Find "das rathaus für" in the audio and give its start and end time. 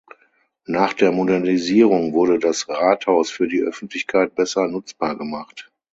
2.39-3.47